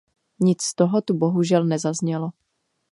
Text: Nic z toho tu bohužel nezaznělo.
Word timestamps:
Nic 0.39 0.63
z 0.63 0.75
toho 0.75 1.01
tu 1.01 1.13
bohužel 1.17 1.65
nezaznělo. 1.65 2.29